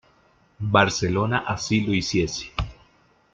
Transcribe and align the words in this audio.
Barcelona 0.59 1.43
así 1.45 1.81
lo 1.81 1.93
hiciese. 1.93 2.49